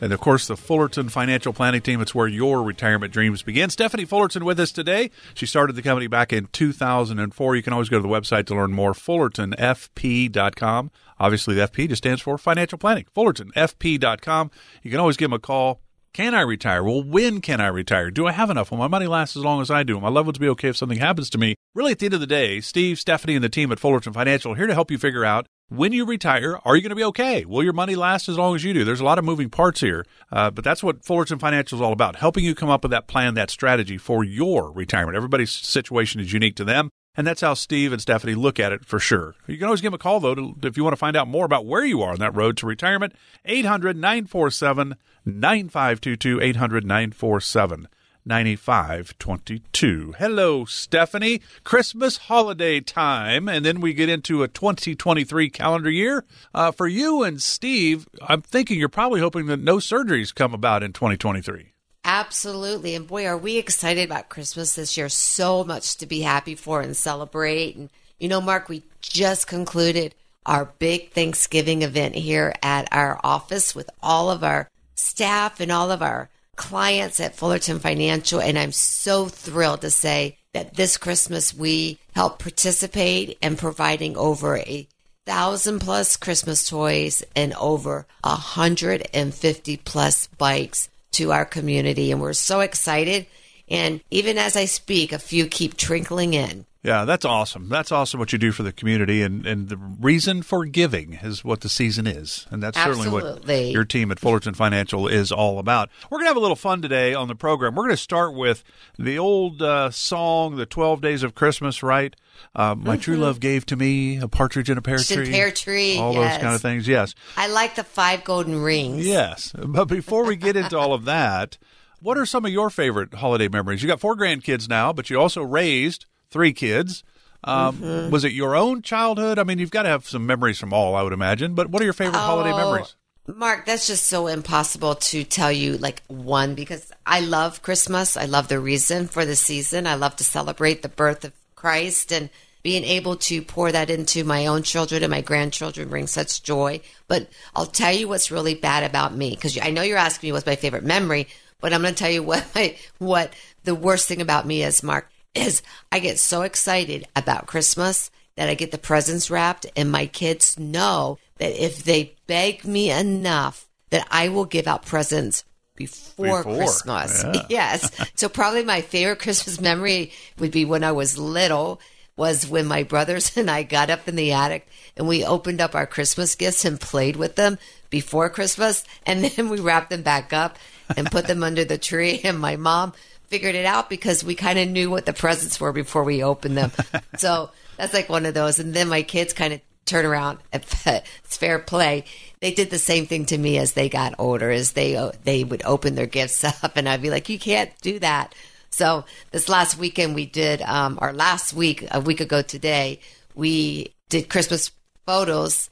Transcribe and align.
And 0.00 0.12
of 0.12 0.20
course, 0.20 0.46
the 0.46 0.56
Fullerton 0.56 1.08
Financial 1.08 1.52
Planning 1.52 1.80
Team. 1.80 2.00
It's 2.00 2.14
where 2.14 2.28
your 2.28 2.62
retirement 2.62 3.12
dreams 3.12 3.42
begin. 3.42 3.70
Stephanie 3.70 4.04
Fullerton 4.04 4.44
with 4.44 4.60
us 4.60 4.70
today. 4.70 5.10
She 5.34 5.46
started 5.46 5.74
the 5.74 5.82
company 5.82 6.06
back 6.06 6.32
in 6.32 6.48
2004. 6.52 7.56
You 7.56 7.62
can 7.62 7.72
always 7.72 7.88
go 7.88 7.96
to 7.98 8.02
the 8.02 8.08
website 8.08 8.46
to 8.46 8.54
learn 8.54 8.72
more. 8.72 8.92
FullertonFP.com. 8.92 10.90
Obviously, 11.18 11.54
the 11.54 11.66
FP 11.66 11.88
just 11.88 12.02
stands 12.02 12.20
for 12.20 12.36
financial 12.36 12.76
planning. 12.76 13.06
FullertonFP.com. 13.16 14.50
You 14.82 14.90
can 14.90 15.00
always 15.00 15.16
give 15.16 15.30
them 15.30 15.36
a 15.36 15.38
call. 15.38 15.80
Can 16.12 16.34
I 16.34 16.40
retire? 16.42 16.82
Well, 16.82 17.02
when 17.02 17.40
can 17.42 17.60
I 17.60 17.66
retire? 17.66 18.10
Do 18.10 18.26
I 18.26 18.32
have 18.32 18.48
enough? 18.48 18.70
Will 18.70 18.78
my 18.78 18.88
money 18.88 19.06
last 19.06 19.36
as 19.36 19.44
long 19.44 19.60
as 19.60 19.70
I 19.70 19.82
do? 19.82 20.00
My 20.00 20.08
loved 20.08 20.26
ones 20.26 20.38
be 20.38 20.48
okay 20.48 20.68
if 20.68 20.76
something 20.76 20.98
happens 20.98 21.28
to 21.30 21.38
me? 21.38 21.56
Really, 21.74 21.92
at 21.92 21.98
the 21.98 22.06
end 22.06 22.14
of 22.14 22.20
the 22.20 22.26
day, 22.26 22.60
Steve, 22.60 22.98
Stephanie, 22.98 23.34
and 23.34 23.44
the 23.44 23.50
team 23.50 23.70
at 23.70 23.78
Fullerton 23.78 24.14
Financial 24.14 24.52
are 24.52 24.56
here 24.56 24.66
to 24.66 24.72
help 24.72 24.90
you 24.90 24.96
figure 24.96 25.26
out 25.26 25.46
when 25.68 25.92
you 25.92 26.04
retire, 26.04 26.58
are 26.64 26.76
you 26.76 26.82
going 26.82 26.90
to 26.90 26.96
be 26.96 27.04
okay? 27.04 27.44
Will 27.44 27.62
your 27.62 27.72
money 27.72 27.96
last 27.96 28.28
as 28.28 28.38
long 28.38 28.54
as 28.54 28.62
you 28.62 28.72
do? 28.72 28.84
There's 28.84 29.00
a 29.00 29.04
lot 29.04 29.18
of 29.18 29.24
moving 29.24 29.50
parts 29.50 29.80
here, 29.80 30.04
uh, 30.30 30.50
but 30.50 30.64
that's 30.64 30.82
what 30.82 31.04
Fullerton 31.04 31.38
Financial 31.38 31.78
is 31.78 31.82
all 31.82 31.92
about, 31.92 32.16
helping 32.16 32.44
you 32.44 32.54
come 32.54 32.68
up 32.68 32.82
with 32.82 32.92
that 32.92 33.08
plan, 33.08 33.34
that 33.34 33.50
strategy 33.50 33.98
for 33.98 34.22
your 34.22 34.70
retirement. 34.70 35.16
Everybody's 35.16 35.50
situation 35.50 36.20
is 36.20 36.32
unique 36.32 36.56
to 36.56 36.64
them. 36.64 36.90
And 37.16 37.26
that's 37.26 37.40
how 37.40 37.54
Steve 37.54 37.92
and 37.92 38.00
Stephanie 38.00 38.34
look 38.34 38.60
at 38.60 38.72
it 38.72 38.84
for 38.84 38.98
sure. 38.98 39.34
You 39.46 39.56
can 39.56 39.64
always 39.64 39.80
give 39.80 39.90
them 39.90 39.94
a 39.94 39.98
call, 39.98 40.20
though, 40.20 40.34
to, 40.34 40.54
if 40.64 40.76
you 40.76 40.84
want 40.84 40.92
to 40.92 40.98
find 40.98 41.16
out 41.16 41.26
more 41.26 41.46
about 41.46 41.64
where 41.64 41.84
you 41.84 42.02
are 42.02 42.12
on 42.12 42.18
that 42.18 42.36
road 42.36 42.58
to 42.58 42.66
retirement. 42.66 43.14
800 43.46 43.96
947 43.96 44.96
9522. 45.24 46.40
800 46.42 46.84
947 46.84 47.88
9522. 48.26 50.14
Hello, 50.18 50.64
Stephanie. 50.64 51.40
Christmas 51.64 52.16
holiday 52.16 52.80
time, 52.80 53.48
and 53.48 53.64
then 53.64 53.80
we 53.80 53.94
get 53.94 54.08
into 54.08 54.42
a 54.42 54.48
2023 54.48 55.48
calendar 55.48 55.90
year. 55.90 56.24
Uh, 56.52 56.72
for 56.72 56.88
you 56.88 57.22
and 57.22 57.40
Steve, 57.40 58.08
I'm 58.20 58.42
thinking 58.42 58.78
you're 58.78 58.88
probably 58.88 59.20
hoping 59.20 59.46
that 59.46 59.60
no 59.60 59.76
surgeries 59.76 60.34
come 60.34 60.52
about 60.52 60.82
in 60.82 60.92
2023. 60.92 61.72
Absolutely. 62.04 62.94
And 62.94 63.06
boy, 63.06 63.26
are 63.26 63.36
we 63.36 63.56
excited 63.56 64.04
about 64.04 64.28
Christmas 64.28 64.74
this 64.74 64.96
year. 64.96 65.08
So 65.08 65.64
much 65.64 65.96
to 65.96 66.06
be 66.06 66.20
happy 66.20 66.54
for 66.54 66.80
and 66.80 66.96
celebrate. 66.96 67.74
And, 67.74 67.90
you 68.18 68.28
know, 68.28 68.40
Mark, 68.40 68.68
we 68.68 68.84
just 69.00 69.46
concluded 69.46 70.14
our 70.46 70.66
big 70.78 71.10
Thanksgiving 71.10 71.82
event 71.82 72.14
here 72.14 72.54
at 72.62 72.88
our 72.92 73.20
office 73.24 73.74
with 73.74 73.90
all 74.00 74.30
of 74.30 74.44
our 74.44 74.70
staff 74.94 75.60
and 75.60 75.72
all 75.72 75.90
of 75.90 76.00
our 76.00 76.30
clients 76.56 77.20
at 77.20 77.36
Fullerton 77.36 77.78
Financial. 77.78 78.40
And 78.40 78.58
I'm 78.58 78.72
so 78.72 79.26
thrilled 79.26 79.82
to 79.82 79.90
say 79.90 80.38
that 80.52 80.74
this 80.74 80.96
Christmas 80.96 81.54
we 81.54 81.98
help 82.14 82.38
participate 82.38 83.38
in 83.40 83.56
providing 83.56 84.16
over 84.16 84.56
a 84.56 84.88
thousand 85.26 85.80
plus 85.80 86.16
Christmas 86.16 86.68
toys 86.68 87.22
and 87.34 87.52
over 87.54 88.06
a 88.24 88.36
hundred 88.36 89.08
and 89.12 89.34
fifty 89.34 89.76
plus 89.76 90.26
bikes 90.26 90.88
to 91.12 91.32
our 91.32 91.44
community. 91.44 92.10
And 92.10 92.20
we're 92.20 92.32
so 92.32 92.60
excited. 92.60 93.26
And 93.68 94.00
even 94.10 94.38
as 94.38 94.56
I 94.56 94.66
speak, 94.66 95.12
a 95.12 95.18
few 95.18 95.46
keep 95.46 95.76
trickling 95.76 96.34
in. 96.34 96.66
Yeah, 96.86 97.04
that's 97.04 97.24
awesome. 97.24 97.68
That's 97.68 97.90
awesome 97.90 98.20
what 98.20 98.32
you 98.32 98.38
do 98.38 98.52
for 98.52 98.62
the 98.62 98.70
community, 98.70 99.20
and, 99.20 99.44
and 99.44 99.68
the 99.68 99.76
reason 99.76 100.42
for 100.42 100.64
giving 100.64 101.14
is 101.14 101.44
what 101.44 101.62
the 101.62 101.68
season 101.68 102.06
is, 102.06 102.46
and 102.48 102.62
that's 102.62 102.78
Absolutely. 102.78 103.22
certainly 103.22 103.64
what 103.64 103.72
your 103.72 103.84
team 103.84 104.12
at 104.12 104.20
Fullerton 104.20 104.54
Financial 104.54 105.08
is 105.08 105.32
all 105.32 105.58
about. 105.58 105.90
We're 106.08 106.18
gonna 106.18 106.28
have 106.28 106.36
a 106.36 106.40
little 106.40 106.54
fun 106.54 106.82
today 106.82 107.12
on 107.12 107.26
the 107.26 107.34
program. 107.34 107.74
We're 107.74 107.86
gonna 107.86 107.96
start 107.96 108.34
with 108.34 108.62
the 109.00 109.18
old 109.18 109.62
uh, 109.62 109.90
song, 109.90 110.54
"The 110.54 110.64
Twelve 110.64 111.00
Days 111.00 111.24
of 111.24 111.34
Christmas," 111.34 111.82
right? 111.82 112.14
Uh, 112.54 112.76
my 112.76 112.92
mm-hmm. 112.92 113.00
true 113.00 113.16
love 113.16 113.40
gave 113.40 113.66
to 113.66 113.74
me 113.74 114.18
a 114.18 114.28
partridge 114.28 114.70
in 114.70 114.78
a 114.78 114.82
pear 114.82 114.98
tree, 114.98 115.28
pear 115.28 115.50
tree, 115.50 115.98
all 115.98 116.14
yes. 116.14 116.34
those 116.34 116.42
kind 116.44 116.54
of 116.54 116.62
things. 116.62 116.86
Yes, 116.86 117.16
I 117.36 117.48
like 117.48 117.74
the 117.74 117.82
five 117.82 118.22
golden 118.22 118.62
rings. 118.62 119.04
Yes, 119.04 119.52
but 119.58 119.86
before 119.86 120.24
we 120.24 120.36
get 120.36 120.54
into 120.54 120.78
all 120.78 120.94
of 120.94 121.04
that. 121.06 121.58
What 121.98 122.18
are 122.18 122.26
some 122.26 122.44
of 122.44 122.52
your 122.52 122.68
favorite 122.68 123.14
holiday 123.14 123.48
memories? 123.48 123.82
You 123.82 123.88
got 123.88 124.00
four 124.00 124.14
grandkids 124.16 124.68
now, 124.68 124.92
but 124.92 125.08
you 125.08 125.18
also 125.18 125.42
raised 125.42 126.04
three 126.36 126.52
kids. 126.52 127.02
Um, 127.42 127.78
mm-hmm. 127.78 128.10
Was 128.10 128.24
it 128.24 128.32
your 128.32 128.54
own 128.54 128.82
childhood? 128.82 129.38
I 129.38 129.44
mean, 129.44 129.58
you've 129.58 129.70
got 129.70 129.84
to 129.84 129.88
have 129.88 130.06
some 130.06 130.26
memories 130.26 130.58
from 130.58 130.74
all, 130.74 130.94
I 130.94 131.02
would 131.02 131.14
imagine. 131.14 131.54
But 131.54 131.70
what 131.70 131.80
are 131.80 131.84
your 131.86 131.94
favorite 131.94 132.18
oh, 132.18 132.26
holiday 132.26 132.52
memories? 132.52 132.94
Mark, 133.26 133.64
that's 133.64 133.86
just 133.86 134.06
so 134.06 134.26
impossible 134.26 134.96
to 134.96 135.24
tell 135.24 135.50
you 135.50 135.78
like 135.78 136.02
one 136.08 136.54
because 136.54 136.92
I 137.06 137.20
love 137.20 137.62
Christmas. 137.62 138.18
I 138.18 138.26
love 138.26 138.48
the 138.48 138.60
reason 138.60 139.08
for 139.08 139.24
the 139.24 139.34
season. 139.34 139.86
I 139.86 139.94
love 139.94 140.16
to 140.16 140.24
celebrate 140.24 140.82
the 140.82 140.90
birth 140.90 141.24
of 141.24 141.32
Christ 141.54 142.12
and 142.12 142.28
being 142.62 142.84
able 142.84 143.16
to 143.16 143.40
pour 143.40 143.72
that 143.72 143.88
into 143.88 144.24
my 144.24 144.46
own 144.46 144.62
children 144.62 145.02
and 145.02 145.10
my 145.10 145.22
grandchildren 145.22 145.88
brings 145.88 146.10
such 146.10 146.42
joy. 146.42 146.80
But 147.08 147.28
I'll 147.54 147.66
tell 147.66 147.92
you 147.92 148.08
what's 148.08 148.30
really 148.30 148.54
bad 148.54 148.84
about 148.84 149.14
me 149.14 149.30
because 149.30 149.58
I 149.58 149.70
know 149.70 149.82
you're 149.82 149.96
asking 149.96 150.28
me 150.28 150.32
what's 150.32 150.46
my 150.46 150.56
favorite 150.56 150.84
memory, 150.84 151.28
but 151.60 151.72
I'm 151.72 151.80
going 151.80 151.94
to 151.94 151.98
tell 151.98 152.10
you 152.10 152.22
what 152.30 152.44
my 152.54 152.76
what 152.98 153.32
the 153.64 153.74
worst 153.74 154.06
thing 154.06 154.20
about 154.20 154.46
me 154.46 154.62
is, 154.62 154.82
Mark 154.82 155.08
is 155.36 155.62
I 155.92 155.98
get 155.98 156.18
so 156.18 156.42
excited 156.42 157.06
about 157.14 157.46
Christmas 157.46 158.10
that 158.36 158.48
I 158.48 158.54
get 158.54 158.70
the 158.70 158.78
presents 158.78 159.30
wrapped, 159.30 159.66
and 159.76 159.90
my 159.90 160.06
kids 160.06 160.58
know 160.58 161.18
that 161.38 161.62
if 161.62 161.84
they 161.84 162.16
beg 162.26 162.64
me 162.64 162.90
enough, 162.90 163.66
that 163.90 164.06
I 164.10 164.28
will 164.28 164.44
give 164.44 164.66
out 164.66 164.84
presents 164.84 165.44
before, 165.74 166.42
before. 166.42 166.56
Christmas. 166.56 167.24
Yeah. 167.24 167.46
yes. 167.48 167.90
So 168.14 168.28
probably 168.28 168.64
my 168.64 168.80
favorite 168.80 169.20
Christmas 169.20 169.60
memory 169.60 170.12
would 170.38 170.50
be 170.50 170.64
when 170.64 170.84
I 170.84 170.92
was 170.92 171.18
little 171.18 171.80
was 172.16 172.48
when 172.48 172.66
my 172.66 172.82
brothers 172.82 173.36
and 173.36 173.50
I 173.50 173.62
got 173.62 173.90
up 173.90 174.08
in 174.08 174.16
the 174.16 174.32
attic 174.32 174.66
and 174.96 175.06
we 175.06 175.24
opened 175.24 175.60
up 175.60 175.74
our 175.74 175.86
Christmas 175.86 176.34
gifts 176.34 176.64
and 176.64 176.80
played 176.80 177.16
with 177.16 177.36
them 177.36 177.58
before 177.90 178.30
Christmas 178.30 178.84
and 179.04 179.24
then 179.36 179.48
we 179.48 179.60
wrapped 179.60 179.90
them 179.90 180.02
back 180.02 180.32
up 180.32 180.58
and 180.96 181.10
put 181.10 181.26
them 181.26 181.42
under 181.42 181.64
the 181.64 181.78
tree 181.78 182.20
and 182.24 182.38
my 182.38 182.56
mom 182.56 182.92
figured 183.28 183.54
it 183.54 183.66
out 183.66 183.90
because 183.90 184.24
we 184.24 184.34
kind 184.34 184.58
of 184.58 184.68
knew 184.68 184.90
what 184.90 185.06
the 185.06 185.12
presents 185.12 185.60
were 185.60 185.72
before 185.72 186.04
we 186.04 186.22
opened 186.22 186.56
them. 186.56 186.72
so 187.16 187.50
that's 187.76 187.94
like 187.94 188.08
one 188.08 188.26
of 188.26 188.34
those. 188.34 188.58
And 188.58 188.74
then 188.74 188.88
my 188.88 189.02
kids 189.02 189.32
kind 189.32 189.52
of 189.52 189.60
turn 189.84 190.04
around. 190.04 190.38
It's 190.52 191.36
fair 191.36 191.58
play. 191.58 192.04
They 192.40 192.52
did 192.52 192.70
the 192.70 192.78
same 192.78 193.06
thing 193.06 193.26
to 193.26 193.38
me 193.38 193.58
as 193.58 193.72
they 193.72 193.88
got 193.88 194.14
older. 194.18 194.50
As 194.50 194.72
they 194.72 194.96
uh, 194.96 195.12
they 195.24 195.42
would 195.42 195.62
open 195.64 195.94
their 195.94 196.06
gifts 196.06 196.44
up, 196.62 196.76
and 196.76 196.88
I'd 196.88 197.02
be 197.02 197.10
like, 197.10 197.28
"You 197.28 197.38
can't 197.38 197.70
do 197.80 197.98
that." 197.98 198.34
So 198.70 199.04
this 199.32 199.48
last 199.48 199.78
weekend 199.78 200.14
we 200.14 200.26
did, 200.26 200.62
um, 200.62 200.98
or 201.00 201.12
last 201.12 201.52
week, 201.52 201.86
a 201.90 202.00
week 202.00 202.20
ago 202.20 202.42
today, 202.42 203.00
we 203.34 203.94
did 204.08 204.28
Christmas 204.28 204.70
photos 205.06 205.70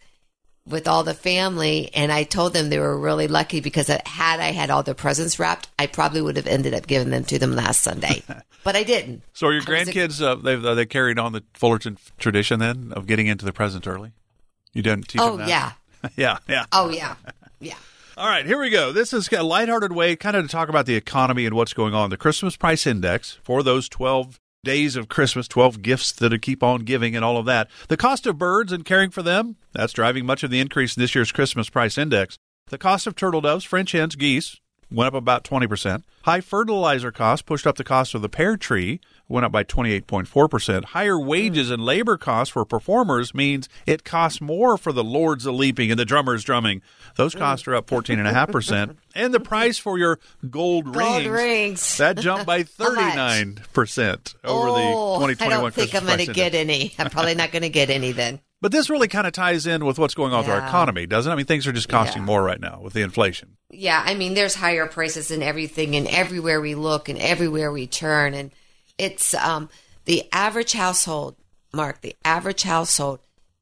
with 0.66 0.88
all 0.88 1.04
the 1.04 1.14
family, 1.14 1.90
and 1.94 2.10
I 2.10 2.24
told 2.24 2.54
them 2.54 2.70
they 2.70 2.78
were 2.78 2.98
really 2.98 3.28
lucky 3.28 3.60
because 3.60 3.88
had 3.88 4.40
I 4.40 4.52
had 4.52 4.70
all 4.70 4.82
the 4.82 4.94
presents 4.94 5.38
wrapped, 5.38 5.68
I 5.78 5.86
probably 5.86 6.22
would 6.22 6.36
have 6.36 6.46
ended 6.46 6.74
up 6.74 6.86
giving 6.86 7.10
them 7.10 7.24
to 7.24 7.38
them 7.38 7.54
last 7.54 7.82
Sunday, 7.82 8.22
but 8.64 8.76
I 8.76 8.82
didn't. 8.82 9.22
So, 9.34 9.48
are 9.48 9.52
your 9.52 9.62
grandkids 9.62 10.22
uh, 10.22 10.36
they 10.36 10.54
uh, 10.54 10.74
they 10.74 10.86
carried 10.86 11.18
on 11.18 11.32
the 11.32 11.42
Fullerton 11.54 11.98
tradition 12.18 12.60
then 12.60 12.92
of 12.94 13.06
getting 13.06 13.26
into 13.26 13.44
the 13.44 13.52
present 13.52 13.86
early? 13.86 14.12
You 14.72 14.82
didn't 14.82 15.08
teach 15.08 15.20
oh, 15.20 15.36
them 15.36 15.48
yeah, 15.48 15.72
yeah, 16.16 16.38
yeah. 16.48 16.64
Oh 16.72 16.88
yeah, 16.88 17.16
yeah. 17.60 17.76
All 18.16 18.28
right, 18.28 18.46
here 18.46 18.60
we 18.60 18.70
go. 18.70 18.92
This 18.92 19.12
is 19.12 19.30
a 19.32 19.42
lighthearted 19.42 19.92
way, 19.92 20.14
kind 20.14 20.36
of 20.36 20.44
to 20.44 20.48
talk 20.48 20.68
about 20.68 20.86
the 20.86 20.94
economy 20.94 21.46
and 21.46 21.54
what's 21.56 21.74
going 21.74 21.94
on. 21.94 22.10
The 22.10 22.16
Christmas 22.16 22.56
price 22.56 22.86
index 22.86 23.38
for 23.42 23.62
those 23.62 23.88
12 23.88 24.38
days 24.64 24.96
of 24.96 25.08
Christmas, 25.08 25.46
12 25.46 25.82
gifts 25.82 26.10
that 26.12 26.36
keep 26.42 26.62
on 26.62 26.80
giving 26.80 27.14
and 27.14 27.24
all 27.24 27.36
of 27.36 27.46
that. 27.46 27.70
The 27.88 27.96
cost 27.96 28.26
of 28.26 28.38
birds 28.38 28.72
and 28.72 28.84
caring 28.84 29.10
for 29.10 29.22
them, 29.22 29.56
that's 29.72 29.92
driving 29.92 30.26
much 30.26 30.42
of 30.42 30.50
the 30.50 30.60
increase 30.60 30.96
in 30.96 31.00
this 31.00 31.14
year's 31.14 31.30
Christmas 31.30 31.70
price 31.70 31.96
index. 31.96 32.38
The 32.68 32.78
cost 32.78 33.06
of 33.06 33.14
turtle 33.14 33.42
doves, 33.42 33.64
French 33.64 33.92
hens, 33.92 34.16
geese 34.16 34.60
went 34.90 35.08
up 35.08 35.14
about 35.14 35.44
20%. 35.44 36.02
High 36.22 36.40
fertilizer 36.40 37.12
costs 37.12 37.42
pushed 37.42 37.66
up 37.66 37.76
the 37.76 37.84
cost 37.84 38.14
of 38.14 38.22
the 38.22 38.28
pear 38.28 38.56
tree, 38.56 39.00
went 39.28 39.44
up 39.46 39.52
by 39.52 39.64
28.4%. 39.64 40.84
Higher 40.84 41.18
wages 41.18 41.70
and 41.70 41.82
labor 41.84 42.16
costs 42.16 42.52
for 42.52 42.64
performers 42.64 43.34
means 43.34 43.68
it 43.86 44.04
costs 44.04 44.40
more 44.40 44.76
for 44.76 44.92
the 44.92 45.04
lords 45.04 45.46
a 45.46 45.52
leaping 45.52 45.90
and 45.90 45.98
the 45.98 46.04
drummers 46.04 46.44
drumming. 46.44 46.82
Those 47.16 47.34
costs 47.34 47.66
are 47.66 47.74
up 47.74 47.86
14.5%. 47.86 48.96
and 49.14 49.34
the 49.34 49.40
price 49.40 49.78
for 49.78 49.98
your 49.98 50.18
gold, 50.50 50.92
gold 50.92 50.96
rings, 50.96 51.28
rings, 51.28 51.96
that 51.98 52.18
jumped 52.18 52.46
by 52.46 52.62
39% 52.64 54.34
over 54.44 54.68
oh, 54.68 55.18
the 55.18 55.34
2021 55.34 55.52
I 55.52 55.60
don't 55.60 55.74
think 55.74 55.94
I'm 55.94 56.06
going 56.06 56.18
to 56.26 56.32
get 56.32 56.54
any. 56.54 56.94
I'm 56.98 57.10
probably 57.10 57.34
not 57.34 57.52
going 57.52 57.62
to 57.62 57.68
get 57.68 57.90
any 57.90 58.12
then. 58.12 58.40
But 58.64 58.72
this 58.72 58.88
really 58.88 59.08
kind 59.08 59.26
of 59.26 59.34
ties 59.34 59.66
in 59.66 59.84
with 59.84 59.98
what's 59.98 60.14
going 60.14 60.32
on 60.32 60.38
with 60.38 60.48
our 60.48 60.56
economy, 60.66 61.04
doesn't 61.06 61.30
it? 61.30 61.34
I 61.34 61.36
mean, 61.36 61.44
things 61.44 61.66
are 61.66 61.72
just 61.72 61.90
costing 61.90 62.22
Yeah. 62.22 62.26
more 62.26 62.42
right 62.42 62.58
now 62.58 62.80
with 62.80 62.94
the 62.94 63.02
inflation. 63.02 63.58
Yeah, 63.70 64.02
I 64.02 64.14
mean, 64.14 64.32
there's 64.32 64.54
higher 64.54 64.86
prices 64.86 65.30
in 65.30 65.42
everything, 65.42 65.94
and 65.96 66.08
everywhere 66.08 66.62
we 66.62 66.74
look, 66.74 67.10
and 67.10 67.18
everywhere 67.18 67.70
we 67.70 67.86
turn, 67.86 68.32
and 68.32 68.52
it's 68.98 69.34
um, 69.34 69.68
the 70.04 70.24
average 70.32 70.72
household. 70.72 71.36
Mark, 71.72 72.00
the 72.02 72.14
average 72.24 72.62
household 72.62 73.18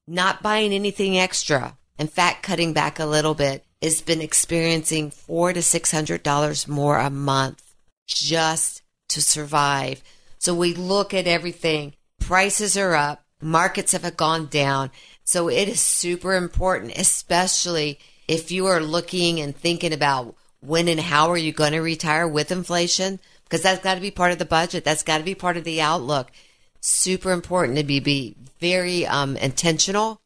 not 0.07 0.43
buying 0.43 0.73
anything 0.73 1.17
extra. 1.17 1.77
In 1.99 2.09
fact, 2.09 2.43
cutting 2.43 2.73
back 2.73 2.99
a 2.99 3.07
little 3.07 3.35
bit 3.35 3.65
has 3.81 4.03
been 4.03 4.21
experiencing 4.21 5.11
four 5.11 5.53
to 5.53 5.63
six 5.63 5.91
hundred 5.91 6.23
dollars 6.23 6.69
more 6.69 6.99
a 6.99 7.11
month 7.11 7.75
just 8.07 8.83
to 9.09 9.23
survive. 9.23 10.03
So 10.39 10.55
we 10.55 10.75
look 10.75 11.15
at 11.15 11.27
everything. 11.27 11.95
Prices 12.21 12.77
are 12.77 12.95
up. 12.95 13.25
Markets 13.41 13.93
have 13.93 14.17
gone 14.17 14.47
down. 14.47 14.91
So 15.25 15.49
it 15.49 15.69
is 15.69 15.81
super 15.81 16.35
important, 16.35 16.97
especially 16.97 17.99
if 18.29 18.51
you 18.51 18.67
are 18.67 18.81
looking 18.81 19.41
and 19.41 19.57
thinking 19.57 19.93
about 19.93 20.35
when 20.61 20.89
and 20.89 21.01
how 21.01 21.31
are 21.31 21.37
you 21.37 21.53
going 21.53 21.73
to 21.73 21.81
retire 21.81 22.27
with 22.27 22.53
inflation, 22.53 23.21
because 23.53 23.63
that's 23.63 23.83
got 23.83 23.97
to 23.97 24.01
be 24.01 24.11
part 24.11 24.33
of 24.33 24.39
the 24.39 24.47
budget. 24.47 24.83
That's 24.83 25.03
got 25.03 25.19
to 25.19 25.25
be 25.25 25.35
part 25.35 25.59
of 25.59 25.65
the 25.65 25.83
outlook. 25.83 26.33
Super 26.81 27.33
important 27.33 27.77
to 27.77 27.85
be, 27.85 28.01
be 28.01 28.35
very 28.61 29.07
um, 29.07 29.37
intentional 29.37 30.23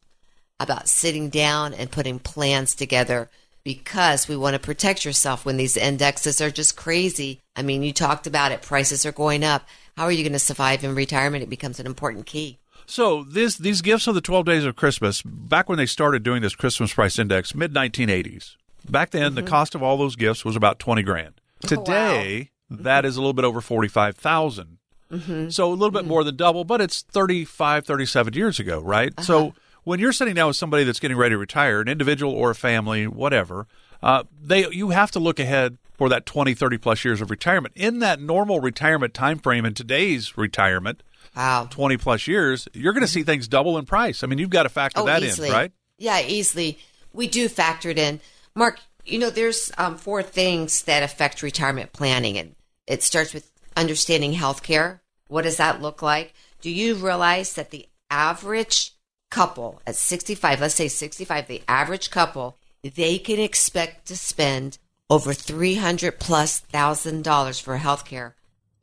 about 0.61 0.87
sitting 0.87 1.27
down 1.27 1.73
and 1.73 1.91
putting 1.91 2.19
plans 2.19 2.73
together 2.73 3.29
because 3.65 4.29
we 4.29 4.37
want 4.37 4.53
to 4.53 4.59
protect 4.59 5.03
yourself 5.03 5.43
when 5.43 5.57
these 5.57 5.75
indexes 5.75 6.39
are 6.39 6.49
just 6.49 6.77
crazy. 6.77 7.41
I 7.53 7.63
mean, 7.63 7.83
you 7.83 7.91
talked 7.91 8.27
about 8.27 8.53
it, 8.53 8.61
prices 8.61 9.05
are 9.05 9.11
going 9.11 9.43
up. 9.43 9.67
How 9.97 10.05
are 10.05 10.11
you 10.11 10.23
going 10.23 10.31
to 10.31 10.39
survive 10.39 10.85
in 10.85 10.95
retirement? 10.95 11.43
It 11.43 11.49
becomes 11.49 11.81
an 11.81 11.85
important 11.85 12.27
key. 12.27 12.59
So 12.85 13.23
this 13.23 13.57
these 13.57 13.81
gifts 13.81 14.07
of 14.07 14.15
the 14.15 14.21
12 14.21 14.45
days 14.45 14.63
of 14.63 14.77
Christmas, 14.77 15.21
back 15.21 15.67
when 15.67 15.77
they 15.77 15.85
started 15.85 16.23
doing 16.23 16.41
this 16.41 16.55
Christmas 16.55 16.93
price 16.93 17.19
index, 17.19 17.53
mid 17.53 17.73
1980s. 17.73 18.55
Back 18.89 19.09
then, 19.11 19.35
the 19.35 19.43
cost 19.43 19.75
of 19.75 19.83
all 19.83 19.97
those 19.97 20.15
gifts 20.15 20.45
was 20.45 20.55
about 20.55 20.79
20 20.79 21.03
grand. 21.03 21.33
Today, 21.59 22.51
that 22.69 22.99
mm-hmm. 22.99 23.07
is 23.07 23.17
a 23.17 23.21
little 23.21 23.33
bit 23.33 23.45
over 23.45 23.61
45,000. 23.61 24.77
Mm-hmm. 25.11 25.49
So 25.49 25.69
a 25.69 25.71
little 25.71 25.91
bit 25.91 26.01
mm-hmm. 26.01 26.09
more 26.09 26.23
than 26.23 26.35
double, 26.35 26.63
but 26.63 26.81
it's 26.81 27.01
35, 27.01 27.85
37 27.85 28.33
years 28.33 28.59
ago, 28.59 28.79
right? 28.79 29.13
So 29.21 29.39
uh-huh. 29.39 29.59
when 29.83 29.99
you're 29.99 30.11
sitting 30.11 30.35
down 30.35 30.47
with 30.47 30.57
somebody 30.57 30.83
that's 30.83 30.99
getting 30.99 31.17
ready 31.17 31.33
to 31.33 31.37
retire, 31.37 31.79
an 31.81 31.87
individual 31.87 32.33
or 32.33 32.51
a 32.51 32.55
family, 32.55 33.07
whatever, 33.07 33.67
uh, 34.03 34.23
they 34.41 34.69
you 34.69 34.89
have 34.89 35.11
to 35.11 35.19
look 35.19 35.39
ahead 35.39 35.77
for 35.93 36.09
that 36.09 36.25
20, 36.25 36.53
30 36.53 36.77
plus 36.77 37.03
years 37.03 37.21
of 37.21 37.31
retirement. 37.31 37.73
In 37.75 37.99
that 37.99 38.21
normal 38.21 38.59
retirement 38.59 39.13
time 39.13 39.39
frame 39.39 39.65
in 39.65 39.73
today's 39.73 40.37
retirement, 40.37 41.01
Wow. 41.37 41.67
20 41.69 41.97
plus 41.97 42.27
years, 42.27 42.67
you're 42.73 42.93
going 42.93 43.05
to 43.05 43.07
see 43.07 43.21
things 43.21 43.47
double 43.47 43.77
in 43.77 43.85
price. 43.85 44.23
I 44.23 44.27
mean, 44.27 44.39
you've 44.39 44.49
got 44.49 44.63
to 44.63 44.69
factor 44.69 45.01
oh, 45.01 45.05
that 45.05 45.21
in, 45.21 45.51
right? 45.51 45.71
Yeah, 45.99 46.19
easily. 46.19 46.79
We 47.13 47.27
do 47.27 47.47
factor 47.47 47.89
it 47.89 47.99
in. 47.99 48.19
Mark, 48.55 48.79
you 49.05 49.19
know, 49.19 49.29
there's 49.29 49.71
um, 49.77 49.97
four 49.97 50.23
things 50.23 50.83
that 50.83 51.03
affect 51.03 51.43
retirement 51.43 51.93
planning, 51.93 52.37
and 52.37 52.55
it 52.87 53.03
starts 53.03 53.33
with 53.33 53.51
understanding 53.75 54.33
healthcare. 54.33 55.01
What 55.27 55.43
does 55.43 55.57
that 55.57 55.81
look 55.81 56.01
like? 56.01 56.33
Do 56.61 56.71
you 56.71 56.95
realize 56.95 57.53
that 57.53 57.71
the 57.71 57.87
average 58.09 58.93
couple 59.29 59.81
at 59.85 59.95
65, 59.95 60.61
let's 60.61 60.75
say 60.75 60.87
65, 60.87 61.47
the 61.47 61.61
average 61.67 62.09
couple, 62.09 62.57
they 62.81 63.19
can 63.19 63.39
expect 63.39 64.07
to 64.07 64.17
spend 64.17 64.77
over 65.09 65.33
300 65.33 66.19
plus 66.19 66.59
thousand 66.59 67.23
dollars 67.23 67.59
for 67.59 67.77
healthcare 67.77 68.33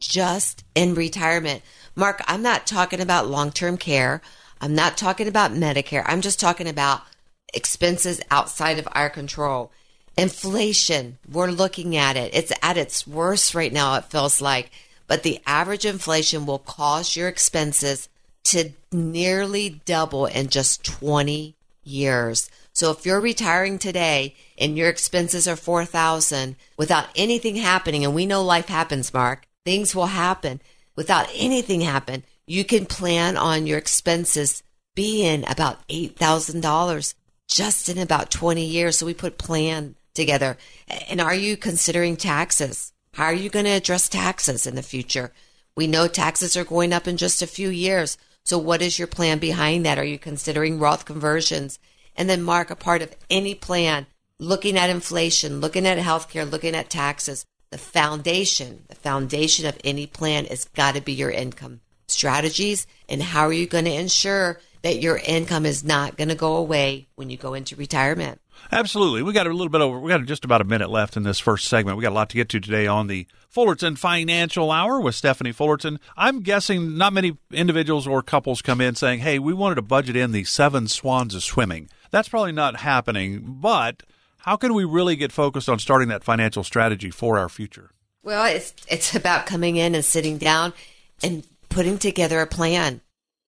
just 0.01 0.65
in 0.75 0.95
retirement. 0.95 1.63
Mark, 1.95 2.21
I'm 2.27 2.43
not 2.43 2.67
talking 2.67 3.01
about 3.01 3.29
long 3.29 3.51
term 3.51 3.77
care. 3.77 4.21
I'm 4.61 4.75
not 4.75 4.97
talking 4.97 5.29
about 5.29 5.53
Medicare. 5.53 6.05
I'm 6.07 6.21
just 6.21 6.41
talking 6.41 6.69
about 6.69 7.03
expenses 7.53 8.21
outside 8.31 8.79
of 8.79 8.89
our 8.93 9.11
control. 9.11 9.73
Inflation, 10.17 11.19
we're 11.31 11.51
looking 11.51 11.97
at 11.97 12.17
it. 12.17 12.35
It's 12.35 12.53
at 12.63 12.77
its 12.77 13.07
worst 13.07 13.55
right 13.55 13.73
now, 13.73 13.97
it 13.97 14.05
feels 14.05 14.41
like. 14.41 14.71
But 15.07 15.23
the 15.23 15.41
average 15.47 15.85
inflation 15.85 16.47
will 16.47 16.61
cause 16.61 17.17
your 17.17 17.29
expenses 17.29 18.09
to 18.45 18.71
nearly 18.93 19.81
double 19.85 20.27
in 20.27 20.49
just 20.49 20.85
20 20.85 21.57
years. 21.83 22.51
So 22.73 22.91
if 22.91 23.05
you're 23.05 23.21
retiring 23.21 23.79
today 23.79 24.35
and 24.59 24.77
your 24.77 24.89
expenses 24.89 25.47
are 25.47 25.57
4000 25.57 26.57
without 26.77 27.07
anything 27.15 27.57
happening 27.57 28.05
and 28.05 28.15
we 28.15 28.27
know 28.27 28.43
life 28.43 28.69
happens, 28.69 29.13
Mark, 29.13 29.47
things 29.65 29.95
will 29.95 30.07
happen. 30.07 30.61
Without 30.97 31.29
anything 31.35 31.81
happen, 31.81 32.25
you 32.47 32.65
can 32.65 32.87
plan 32.87 33.37
on 33.37 33.67
your 33.67 33.79
expenses 33.79 34.63
being 34.95 35.45
about 35.49 35.87
$8,000 35.89 37.15
just 37.49 37.89
in 37.89 37.99
about 37.99 38.31
20 38.31 38.65
years. 38.65 38.99
So 38.99 39.07
we 39.07 39.15
put 39.15 39.39
plan 39.39 39.97
together. 40.15 40.57
And 41.09 41.21
are 41.21 41.35
you 41.35 41.57
considering 41.57 42.17
taxes? 42.17 42.93
How 43.15 43.25
are 43.25 43.35
you 43.35 43.51
going 43.51 43.67
to 43.67 43.71
address 43.73 44.09
taxes 44.09 44.67
in 44.67 44.75
the 44.75 44.83
future? 44.83 45.33
We 45.77 45.87
know 45.87 46.09
taxes 46.09 46.57
are 46.57 46.65
going 46.65 46.93
up 46.93 47.07
in 47.07 47.17
just 47.17 47.43
a 47.43 47.47
few 47.47 47.69
years. 47.69 48.17
So 48.45 48.59
what 48.59 48.83
is 48.83 48.99
your 48.99 49.09
plan 49.09 49.39
behind 49.39 49.85
that? 49.87 49.99
Are 49.99 50.05
you 50.05 50.19
considering 50.19 50.79
Roth 50.79 51.05
conversions? 51.05 51.79
And 52.17 52.29
then 52.29 52.43
mark 52.43 52.71
a 52.71 52.77
part 52.77 53.03
of 53.03 53.17
any 53.29 53.55
plan, 53.55 54.07
looking 54.39 54.77
at 54.77 54.91
inflation, 54.91 55.61
looking 55.61 55.87
at 55.87 55.99
healthcare, 55.99 56.49
looking 56.49 56.75
at 56.75 56.91
taxes. 56.91 57.45
The 57.71 57.79
foundation, 57.79 58.85
the 58.89 58.95
foundation 58.95 59.67
of 59.67 59.79
any 59.83 60.07
plan 60.07 60.45
has 60.47 60.67
got 60.67 60.95
to 60.95 61.01
be 61.01 61.13
your 61.13 61.31
income 61.31 61.81
strategies. 62.07 62.87
And 63.09 63.23
how 63.23 63.47
are 63.47 63.53
you 63.53 63.67
going 63.67 63.87
to 63.87 63.93
ensure 63.93 64.61
that 64.83 65.01
your 65.01 65.17
income 65.17 65.67
is 65.67 65.83
not 65.83 66.17
going 66.17 66.29
to 66.29 66.35
go 66.35 66.57
away 66.57 67.09
when 67.17 67.31
you 67.31 67.37
go 67.37 67.55
into 67.55 67.75
retirement? 67.75 68.41
Absolutely. 68.73 69.23
We 69.23 69.33
got 69.33 69.47
a 69.47 69.51
little 69.51 69.69
bit 69.69 69.81
over, 69.81 69.99
we 70.01 70.11
got 70.11 70.25
just 70.25 70.45
about 70.45 70.61
a 70.61 70.65
minute 70.65 70.91
left 70.91 71.17
in 71.17 71.23
this 71.23 71.39
first 71.39 71.67
segment. 71.67 71.97
We 71.97 72.03
got 72.03 72.13
a 72.13 72.15
lot 72.15 72.31
to 72.31 72.37
get 72.37 72.49
to 72.51 72.61
today 72.61 72.87
on 72.87 73.07
the 73.07 73.27
Fullerton 73.49 73.97
Financial 73.97 74.71
Hour 74.71 75.01
with 75.01 75.15
Stephanie 75.15 75.53
Fullerton. 75.53 76.01
I'm 76.17 76.41
guessing 76.41 76.97
not 76.97 77.13
many 77.13 77.37
individuals 77.53 78.07
or 78.07 78.23
couples 78.23 78.63
come 78.63 78.81
in 78.81 78.95
saying, 78.95 79.21
hey, 79.21 79.39
we 79.39 79.53
wanted 79.53 79.77
to 79.77 79.83
budget 79.83 80.17
in 80.17 80.33
the 80.33 80.45
seven 80.45 80.89
swans 80.89 81.35
of 81.35 81.45
swimming. 81.45 81.89
That's 82.11 82.29
probably 82.29 82.53
not 82.53 82.81
happening, 82.81 83.43
but 83.61 84.03
how 84.39 84.57
can 84.57 84.75
we 84.75 84.85
really 84.85 85.17
get 85.17 85.33
focused 85.33 85.69
on 85.69 85.79
starting 85.79 86.09
that 86.09 86.25
financial 86.25 86.65
strategy 86.65 87.11
for 87.11 87.39
our 87.39 87.49
future? 87.49 87.91
Well, 88.23 88.47
it's 88.47 88.75
it's 88.89 89.15
about 89.15 89.47
coming 89.47 89.77
in 89.77 89.95
and 89.95 90.05
sitting 90.05 90.39
down 90.39 90.73
and 91.23 91.47
putting 91.69 91.99
together 91.99 92.41
a 92.41 92.47
plan, 92.47 93.01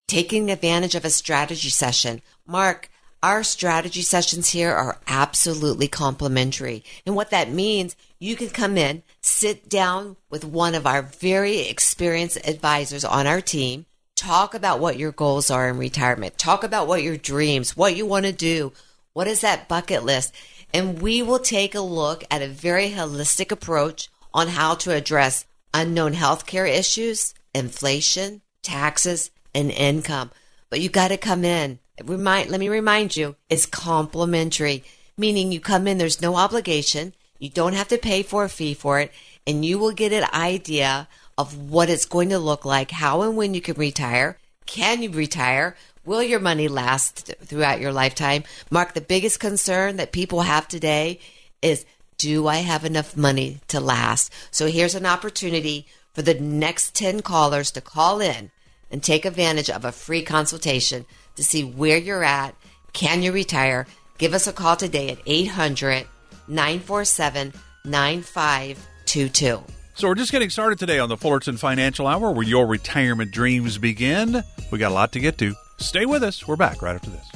taking 0.07 0.51
advantage 0.51 0.95
of 0.95 1.05
a 1.05 1.11
strategy 1.11 1.71
session. 1.71 2.23
Mark, 2.47 2.91
our 3.27 3.43
strategy 3.43 4.03
sessions 4.03 4.51
here 4.51 4.71
are 4.71 5.01
absolutely 5.09 5.89
complimentary. 5.89 6.85
And 7.05 7.17
what 7.17 7.31
that 7.31 7.51
means, 7.51 7.97
you 8.21 8.37
can 8.37 8.51
come 8.51 8.79
in, 8.79 9.03
sit 9.21 9.69
down 9.69 10.17
with 10.31 10.45
one 10.45 10.77
of 10.77 10.87
our 10.87 11.03
very 11.03 11.63
experienced 11.63 12.39
advisors 12.47 13.05
on 13.05 13.27
our 13.27 13.41
team, 13.41 13.87
talk 14.15 14.55
about 14.55 14.79
what 14.79 14.97
your 14.97 15.11
goals 15.11 15.51
are 15.51 15.69
in 15.69 15.77
retirement, 15.77 16.39
talk 16.39 16.63
about 16.63 16.87
what 16.87 17.03
your 17.03 17.17
dreams, 17.17 17.77
what 17.77 17.97
you 17.97 18.07
want 18.07 18.27
to 18.27 18.33
do, 18.33 18.73
what 19.13 19.27
is 19.27 19.41
that 19.41 19.69
bucket 19.69 20.05
list, 20.05 20.33
and 20.73 21.03
we 21.03 21.21
will 21.21 21.41
take 21.41 21.75
a 21.75 21.81
look 21.81 22.23
at 22.31 22.43
a 22.43 22.49
very 22.49 22.91
holistic 22.91 23.51
approach 23.51 24.09
on 24.33 24.47
how 24.47 24.77
to 24.77 24.93
address 24.93 25.47
unknown 25.75 26.15
healthcare 26.15 26.69
issues, 26.69 27.35
inflation, 27.53 28.43
taxes, 28.63 29.33
and 29.53 29.73
income. 29.73 30.31
But 30.71 30.79
you 30.79 30.89
got 30.89 31.09
to 31.09 31.17
come 31.17 31.45
in. 31.45 31.81
Remind, 32.05 32.51
let 32.51 32.61
me 32.61 32.69
remind 32.69 33.17
you, 33.17 33.37
it's 33.49 33.67
complimentary, 33.67 34.85
meaning 35.17 35.51
you 35.51 35.61
come 35.61 35.87
in, 35.87 35.99
there's 35.99 36.21
no 36.21 36.37
obligation. 36.37 37.15
You 37.39 37.49
don't 37.49 37.73
have 37.73 37.89
to 37.89 37.99
pay 37.99 38.23
for 38.23 38.45
a 38.45 38.49
fee 38.49 38.75
for 38.75 39.01
it, 39.01 39.13
and 39.47 39.65
you 39.65 39.79
will 39.79 39.93
get 39.93 40.13
an 40.13 40.27
idea 40.33 41.09
of 41.39 41.71
what 41.71 41.89
it's 41.91 42.05
going 42.07 42.29
to 42.31 42.39
look 42.39 42.65
like, 42.65 42.91
how 42.91 43.23
and 43.23 43.37
when 43.37 43.55
you 43.55 43.61
can 43.61 43.77
retire. 43.77 44.39
Can 44.67 45.03
you 45.03 45.11
retire? 45.11 45.77
Will 46.05 46.23
your 46.23 46.41
money 46.41 46.69
last 46.69 47.27
th- 47.27 47.39
throughout 47.41 47.81
your 47.81 47.93
lifetime? 47.93 48.45
Mark, 48.71 48.95
the 48.95 49.01
biggest 49.01 49.41
concern 49.41 49.97
that 49.97 50.13
people 50.13 50.43
have 50.43 50.69
today 50.69 51.19
is 51.63 51.85
do 52.19 52.47
I 52.47 52.57
have 52.57 52.85
enough 52.85 53.17
money 53.17 53.61
to 53.69 53.81
last? 53.81 54.33
So 54.51 54.67
here's 54.67 54.95
an 54.95 55.07
opportunity 55.07 55.87
for 56.15 56.23
the 56.23 56.35
next 56.35 56.95
10 56.95 57.21
callers 57.21 57.71
to 57.73 57.81
call 57.81 58.21
in 58.21 58.51
and 58.91 59.03
take 59.03 59.25
advantage 59.25 59.69
of 59.69 59.85
a 59.85 59.93
free 59.93 60.23
consultation 60.23 61.05
to 61.37 61.45
see 61.45 61.65
where 61.65 61.99
you're 61.99 62.25
at. 62.25 62.55
Can 62.93 63.23
you 63.23 63.33
retire? 63.33 63.87
Give 64.19 64.35
us 64.35 64.47
a 64.47 64.53
call 64.53 64.77
today 64.77 65.11
at 65.11 65.19
800 65.27 66.07
947 66.49 67.53
9522. 67.85 69.63
So 69.95 70.09
we're 70.09 70.15
just 70.15 70.33
getting 70.33 70.51
started 70.51 70.79
today 70.79 70.99
on 70.99 71.09
the 71.09 71.17
Fullerton 71.17 71.57
Financial 71.57 72.07
Hour 72.07 72.31
where 72.33 72.47
your 72.47 72.67
retirement 72.67 73.31
dreams 73.31 73.79
begin. 73.79 74.43
We 74.71 74.79
got 74.79 74.91
a 74.91 74.95
lot 74.95 75.13
to 75.13 75.21
get 75.21 75.39
to. 75.39 75.55
Stay 75.79 76.05
with 76.05 76.23
us. 76.23 76.47
We're 76.47 76.57
back 76.57 76.83
right 76.83 76.95
after 76.95 77.11
this. 77.11 77.31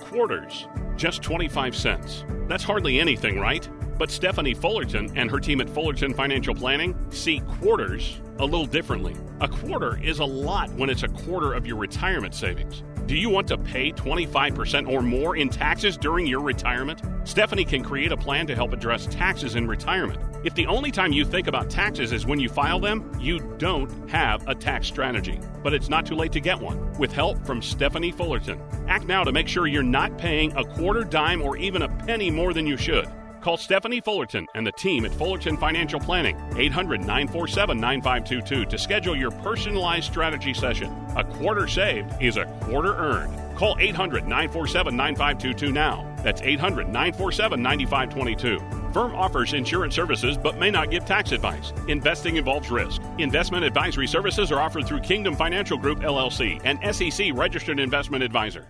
Quarters, 0.00 0.66
just 0.96 1.22
25 1.22 1.76
cents. 1.76 2.24
That's 2.48 2.64
hardly 2.64 2.98
anything, 2.98 3.38
right? 3.38 3.68
But 3.98 4.10
Stephanie 4.10 4.54
Fullerton 4.54 5.12
and 5.16 5.30
her 5.30 5.38
team 5.38 5.60
at 5.60 5.68
Fullerton 5.68 6.14
Financial 6.14 6.54
Planning 6.54 6.96
see 7.10 7.40
quarters 7.40 8.18
a 8.38 8.44
little 8.44 8.64
differently. 8.64 9.14
A 9.42 9.48
quarter 9.48 10.02
is 10.02 10.18
a 10.18 10.24
lot 10.24 10.70
when 10.70 10.88
it's 10.88 11.02
a 11.02 11.08
quarter 11.08 11.52
of 11.52 11.66
your 11.66 11.76
retirement 11.76 12.34
savings. 12.34 12.82
Do 13.10 13.16
you 13.16 13.28
want 13.28 13.48
to 13.48 13.58
pay 13.58 13.90
25% 13.90 14.88
or 14.88 15.02
more 15.02 15.34
in 15.36 15.48
taxes 15.48 15.96
during 15.96 16.28
your 16.28 16.40
retirement? 16.40 17.02
Stephanie 17.24 17.64
can 17.64 17.82
create 17.82 18.12
a 18.12 18.16
plan 18.16 18.46
to 18.46 18.54
help 18.54 18.72
address 18.72 19.06
taxes 19.06 19.56
in 19.56 19.66
retirement. 19.66 20.20
If 20.44 20.54
the 20.54 20.68
only 20.68 20.92
time 20.92 21.12
you 21.12 21.24
think 21.24 21.48
about 21.48 21.68
taxes 21.68 22.12
is 22.12 22.24
when 22.24 22.38
you 22.38 22.48
file 22.48 22.78
them, 22.78 23.12
you 23.18 23.40
don't 23.58 24.08
have 24.08 24.46
a 24.46 24.54
tax 24.54 24.86
strategy. 24.86 25.40
But 25.60 25.74
it's 25.74 25.88
not 25.88 26.06
too 26.06 26.14
late 26.14 26.30
to 26.30 26.40
get 26.40 26.60
one 26.60 26.96
with 27.00 27.10
help 27.10 27.44
from 27.44 27.62
Stephanie 27.62 28.12
Fullerton. 28.12 28.62
Act 28.86 29.06
now 29.06 29.24
to 29.24 29.32
make 29.32 29.48
sure 29.48 29.66
you're 29.66 29.82
not 29.82 30.16
paying 30.16 30.56
a 30.56 30.64
quarter 30.64 31.02
dime 31.02 31.42
or 31.42 31.56
even 31.56 31.82
a 31.82 31.88
penny 31.88 32.30
more 32.30 32.54
than 32.54 32.64
you 32.64 32.76
should. 32.76 33.08
Call 33.40 33.56
Stephanie 33.56 34.02
Fullerton 34.02 34.46
and 34.54 34.66
the 34.66 34.72
team 34.72 35.06
at 35.06 35.12
Fullerton 35.12 35.56
Financial 35.56 35.98
Planning, 35.98 36.36
800 36.56 37.00
947 37.00 37.80
9522, 37.80 38.66
to 38.66 38.78
schedule 38.78 39.16
your 39.16 39.30
personalized 39.30 40.04
strategy 40.04 40.52
session. 40.52 40.94
A 41.16 41.24
quarter 41.24 41.66
saved 41.66 42.12
is 42.20 42.36
a 42.36 42.44
quarter 42.62 42.94
earned. 42.96 43.34
Call 43.56 43.76
800 43.78 44.24
947 44.24 44.94
9522 44.94 45.72
now. 45.72 46.06
That's 46.22 46.42
800 46.42 46.88
947 46.88 47.62
9522. 47.62 48.92
Firm 48.92 49.14
offers 49.14 49.54
insurance 49.54 49.94
services 49.94 50.36
but 50.36 50.58
may 50.58 50.70
not 50.70 50.90
give 50.90 51.06
tax 51.06 51.32
advice. 51.32 51.72
Investing 51.88 52.36
involves 52.36 52.70
risk. 52.70 53.00
Investment 53.18 53.64
advisory 53.64 54.06
services 54.06 54.52
are 54.52 54.60
offered 54.60 54.86
through 54.86 55.00
Kingdom 55.00 55.34
Financial 55.34 55.78
Group 55.78 56.00
LLC, 56.00 56.60
an 56.64 56.92
SEC 56.92 57.30
registered 57.32 57.80
investment 57.80 58.22
advisor. 58.22 58.66